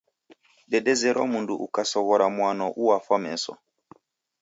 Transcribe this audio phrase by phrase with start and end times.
[0.71, 3.53] Dedezerwa mundu ukasoghora mwano uwafwa meso.